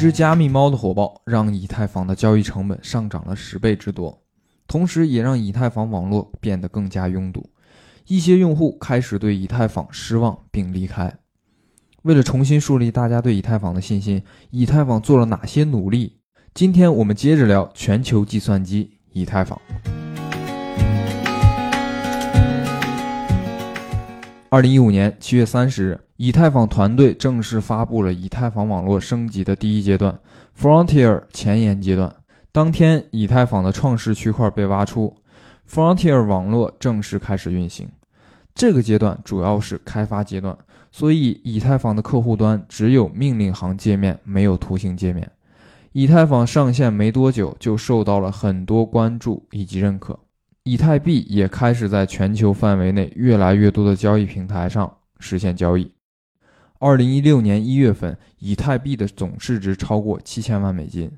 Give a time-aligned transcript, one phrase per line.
[0.00, 4.22] 一只加密猫的火爆，让以太坊的交易成本上涨了十倍之多，
[4.66, 7.50] 同时也让以太坊网络变得更加拥堵。
[8.06, 11.14] 一些用户开始对以太坊失望并离开。
[12.04, 16.16] 为了重新树立大家对以太坊的信心，以太坊做了哪些努力？
[16.54, 19.60] 今天我们接着聊全球计算机以太坊。
[24.48, 30.20] 二零一五年七月三十日，以太坊团队正式发布了以太坊网络升级的第一阶段
[30.54, 32.14] Frontier 前沿阶段。
[32.52, 35.16] 当天，以太坊的创世区块被挖出
[35.66, 37.88] ，Frontier 网络正式开始运行。
[38.54, 40.54] 这个阶段主要是开发阶段，
[40.92, 45.32] 所以以太坊的客户端只有命令行界面，没有图形界面。
[45.92, 50.18] 以太坊上线没多久，就受到了很多关注以及认可。
[50.64, 55.90] 以太币也开始在全球范围内越来越多的交易平台上实现交易。
[56.82, 61.12] 二零一六年一月份，以太币的总市值超过七千万美金。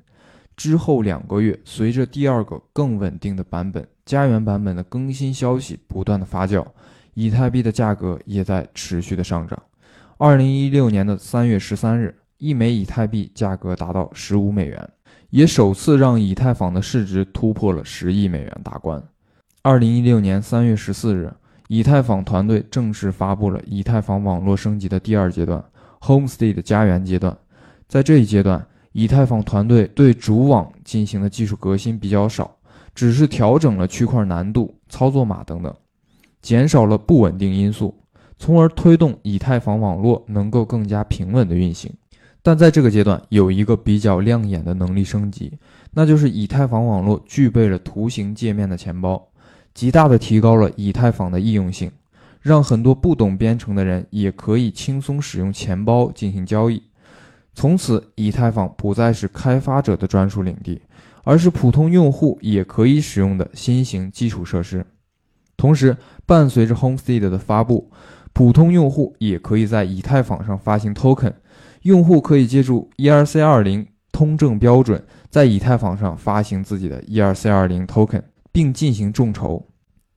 [0.57, 6.65] 之后两个月，随着第二个更稳定的版本——家园版本的更新消息不断的发酵，
[7.13, 9.57] 以太币的价格也在持续的上涨。
[10.17, 14.89] 二零一六年的三月十三日，一枚以太币价格达到十五美元，
[15.29, 19.01] 也首次让以太坊的市值突破了十亿美元大关。
[19.61, 21.33] 二零一六年三月十四日，
[21.67, 25.63] 以太坊团队正式发布了以太坊网络升级的第二阶段
[26.01, 27.35] ——Homestead 家园阶段。
[27.87, 32.55] 在这一阶段，以太坊团队对主网进行的技术革新比较少，
[32.93, 35.73] 只是调整了区块难度、操作码等等，
[36.41, 37.95] 减少了不稳定因素，
[38.37, 41.91] 从而推动以太坊网络能够更加平稳的运行。
[42.41, 45.57] 但在这个阶段，有一个比较亮眼的能力升级，
[45.91, 49.25] 那就是以太坊网络具备了图形界面的钱包。
[49.73, 51.91] 极大的提高了以太坊的易用性，
[52.41, 56.83] 让很多不懂编程的人也可以轻松使用钱包进行交易。
[57.55, 60.81] 从此，以太坊不再是开发者的专属领地，
[61.23, 64.85] 而是普通用户也可以使用的新型基础设施。
[65.55, 67.91] 同时，伴随着 Homestead 的发布，
[68.33, 71.33] 普通用户也可以在以太坊上发行 Token。
[71.83, 78.23] 用户可以借助 ERC20 通证标准，在以太坊上发行自己的 ERC20 Token。
[78.53, 79.67] 并进行众筹。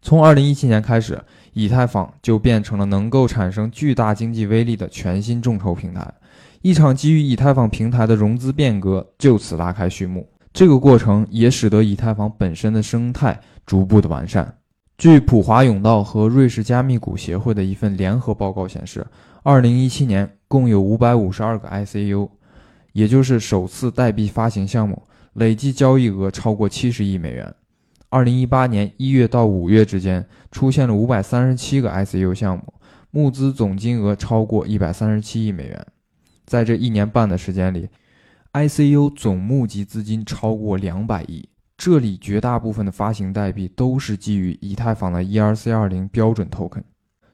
[0.01, 1.21] 从二零一七年开始，
[1.53, 6.09] 以太坊就变成了能够产生巨大经济威力的全新众筹平台。
[6.63, 10.29] 一场基于以太坊平台的融资变革就此拉开序幕。
[10.53, 14.57] 这个过程也使得以太坊本身的生态逐步的完善。
[14.97, 19.07] 据普华永道和瑞士加密股协会的一份联合报告显示，
[19.43, 22.29] 二零一七年共有五百五十二个 ICU，
[22.93, 25.03] 也就是首次代币发行项目，
[25.35, 27.55] 累计交易额超过七十亿美元。
[28.09, 32.73] 二零一八年一月到五月之间，出现了五百三十七个 ICU 项目，
[33.11, 35.87] 募资总金额超过一百三十七亿美元。
[36.45, 37.89] 在这一年半的时间里
[38.53, 41.49] ，ICU 总募集资金超过两百亿。
[41.77, 46.83] 这里绝大部分的发行代币都是基于以太坊的 ERC20 标准 token。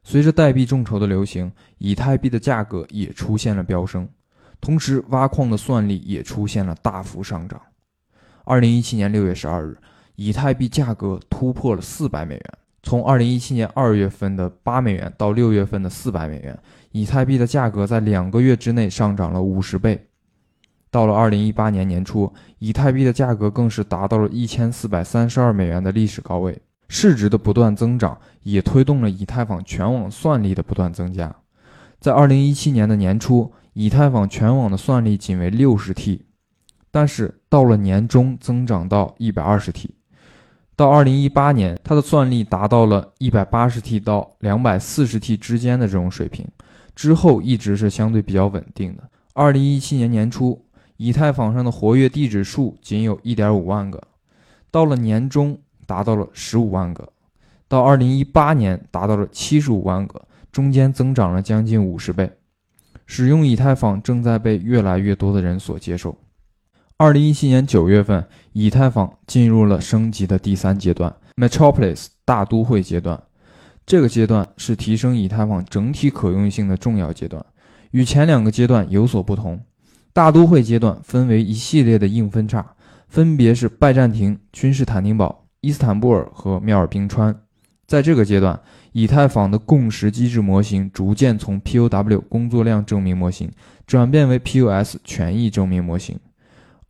[0.03, 4.09] 随着代币众筹的流行，以太币的价格也出现了飙升，
[4.61, 7.61] 同时挖矿的算力也出现了大幅上涨。
[8.45, 9.77] 二零一七年六月十二日。
[10.17, 12.45] 以太币价格突破了四百美元，
[12.83, 16.59] 从二零一七年二月份的八美元到六月份的四百美元，
[16.91, 20.07] 以太币的价格在两个月之内上涨了五十倍。
[20.91, 31.35] 到了二零一八年年初，以太币的价格更是达到了一千四百三十二美元的历史高位，市值的不断增长也推动了以太坊全网算力的不断增加。
[31.99, 36.27] 在二零一七年的年初，以太坊全网的算力仅为六十 T，
[36.91, 39.95] 但是到了年中增长到一百二十 T。
[40.75, 46.47] 到二零一八年，它的算力达到了一百八十 T 到两百四十 T 之间的这种水平，
[46.95, 49.03] 之后一直是相对比较稳定的。
[49.35, 50.65] 二零一七年年初，
[50.97, 54.03] 以太坊上的活跃地址数仅有一点五万个，
[54.71, 57.07] 到了年中达到了十五万个，
[57.69, 62.31] 到二零一八年达到了七十五万个，中间增长了将近五十倍。
[63.05, 66.17] 使用以太坊正在被越来越多的人所接受。
[67.03, 73.21] 二零一七年九月份，以太坊进入了升级的第三阶段 ——Metropolis 大都会阶段。
[73.85, 77.45] 这个阶段是提升以太坊整体可用性的重要阶段，
[77.91, 79.61] 与前两个阶段有所不同。
[80.13, 82.65] 大都会阶段分为一系列的硬分叉，
[83.09, 87.37] 分别是拜占庭、君士坦丁堡、伊斯坦布尔和妙尔冰川。
[87.89, 88.61] 在这个阶段，
[88.93, 93.51] 以太坊的共识机制模型逐渐从 POW 工作量证明模型
[93.89, 96.17] 转变为 POS 权益证明模型。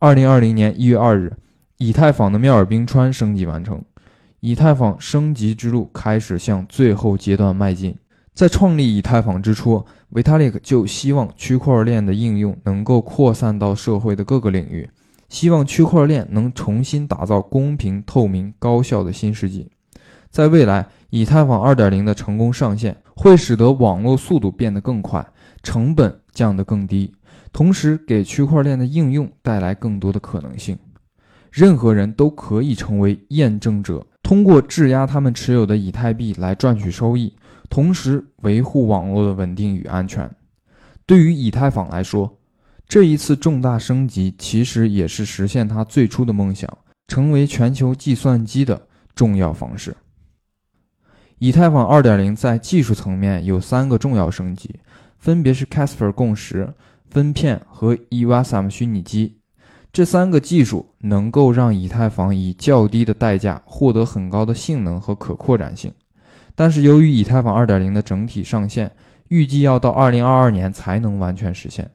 [0.03, 1.31] 二零二零年一月二日，
[1.77, 3.81] 以太坊的妙尔冰川升级完成，
[4.41, 7.95] 以太坊升级之路开始向最后阶段迈进。
[8.33, 14.89] 在创立以太坊之初，Vitalik 就希望区块链的应用能够扩散到社会的各个领域，
[15.29, 19.71] 希望区块链能重新打造公平、透明、高效的新世纪。
[20.29, 25.25] 在未来，以太坊2.0的成功上线，会使得网络速度变得更快，
[25.61, 27.13] 成本降得更低，
[27.53, 30.77] 同时给区块链的应用带来更多的可能性。
[31.51, 37.31] 任何人都可以成为验证者，通过质押他们持有的以太币来赚取收益，
[37.69, 40.27] 同时维护网络的稳定与安全。
[41.05, 42.39] 对于以太坊来说，
[42.87, 46.67] 这一次重大升级其实也是实现它最初的梦想，
[47.07, 49.95] 成为全球计算机的重要方式。
[51.37, 54.79] 以太坊2.0在技术层面有三个重要升级，
[55.19, 56.73] 分别是 Casper 共识、
[57.13, 59.37] 分片和 EVSM 虚拟机。
[59.91, 65.93] 这三个技术能够让以太坊以较低的代价获得很高的性能和可扩展性。
[66.55, 68.91] 但是由于以太坊2.0的整体上线
[69.27, 71.89] 预计要到2022年才能完全实现，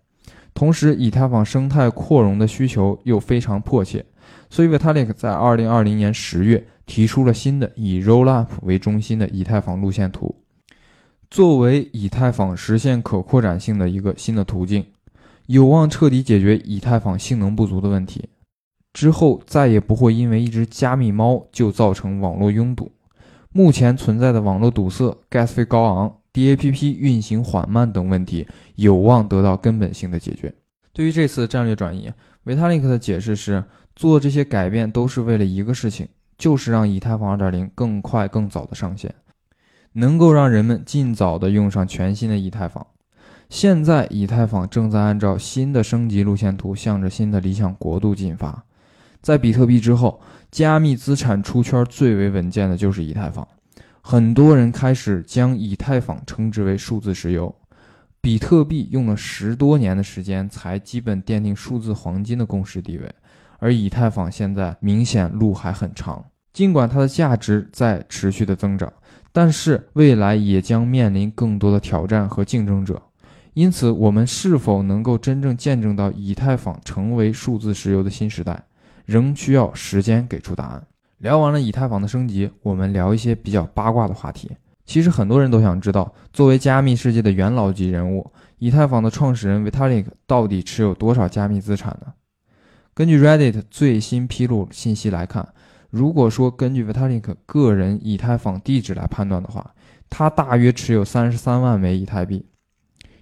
[0.55, 4.05] 同时以太坊生态扩容的需求又非常迫切，
[4.49, 6.65] 所以 Vitalik 在2020年10月。
[6.89, 10.35] 提出了新的以 Rollup 为中心的以太坊路线图，
[11.31, 14.83] 作为以太坊实现可扩展性的一个新的途径，
[15.49, 18.29] 有望彻底解决以太坊性能不足的问题。
[18.93, 22.93] 之后再也不会因为一只加密猫就造成网络拥堵。
[23.53, 28.47] 目前存在的网络堵塞、gas 费高昂、DAPP 运行缓慢等问题，
[28.77, 30.55] 有望得到根本性的解决。
[30.93, 32.13] 对于这次战略转移，
[32.45, 33.65] 维塔利克的解释是：
[33.97, 36.09] 做这些改变都是为了一个事情。
[36.37, 39.13] 就是让以太坊2.0更快、更早的上线，
[39.95, 42.87] 能够让人们尽早的用上全新的以太坊。
[43.49, 48.63] 现在，以太坊正在按照新的升级路线图，向着新的理想国度进发。
[49.23, 53.47] 在比特币之后，加密资产出圈最为稳健的就是以太坊。
[54.03, 57.55] 很多人开始将以太坊称之为数字石油。
[58.21, 63.11] 比特币用了十多年的时间，才基本奠定数字黄金的共识地位。
[63.59, 68.93] 而以太坊现在明显路还很长，尽管它的价值在持续的增长，
[69.33, 73.03] 但是未来也将面临更多的挑战和竞争者。
[73.59, 78.63] 因此，我们是否能够真正见证到以太坊成为数字石油的新时代，
[79.05, 80.87] 仍需要时间给出答案。
[81.17, 84.49] 聊完了以太坊的升级，我们聊一些比较八卦的话题。
[84.87, 92.13] 其实很多人都想知道，作为加密世界的元老级人物，以太坊的创始人 Vitalik 到底持有多少加密资产呢？
[92.95, 95.49] 根据 Reddit 最新披露信息来看，
[95.91, 99.75] 如果说根据 Vitalik 个人以太坊地址来判断的话，
[100.09, 102.47] 他大约持有三十三万枚以太币。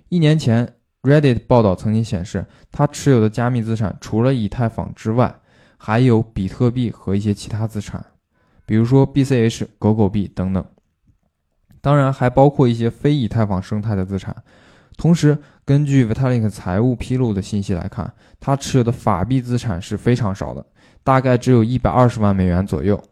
[0.09, 5.35] 一年前，Reddit 报道曾经显示，他持有的加密资产除了以太坊之外，
[5.77, 8.05] 还有比特币和一些其他资产，
[8.65, 10.65] 比如说 BCH、狗狗币等等，
[11.81, 14.35] 当然还包括一些非以太坊生态的资产。
[14.97, 20.65] 同时，根据 Vitalik 财务披露的信息来看，他持有的法币资产是非常少的，
[21.05, 23.03] 大概只有一百二十万美元左右。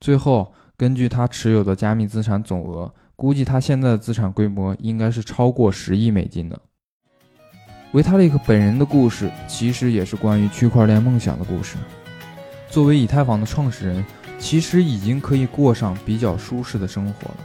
[0.00, 6.58] 最后，根据他持有的加密资产总额，估计他现在的资产规模应该是超过十亿美金的。
[7.92, 11.76] 维塔利克本人的故事其实也是关于区块链梦想的故事。
[12.70, 14.02] 作为以太坊的创始人，
[14.38, 17.36] 其实已经可以过上比较舒适的生活了，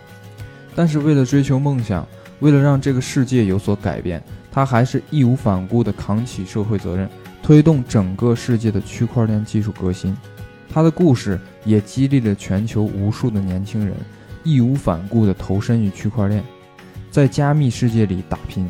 [0.73, 2.07] 但是为了追求梦想。
[2.39, 7.09] 为了让这个世界有所改变，他还是义无反顾地扛起社会责任，
[7.41, 10.15] 推动整个世界的区块链技术革新。
[10.69, 13.95] 他的故事也激励了全球无数的年轻人，
[14.45, 16.41] 义无反顾地投身于区块链，
[17.11, 18.65] 在加密世界里打拼，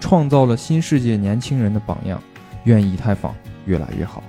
[0.00, 2.18] 创造了新世界年轻人的榜样。
[2.64, 3.34] 愿以太坊
[3.66, 4.22] 越来越好，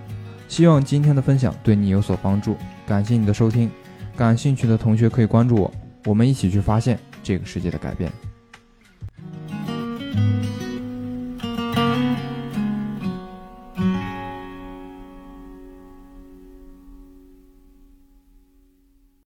[0.48, 2.58] 希望今天的分享对你有所帮助。
[2.88, 3.70] 感谢你的收听，
[4.18, 5.72] 感兴趣的同学可以关注我，
[6.06, 8.12] 我们一起去发现这个世界的改变。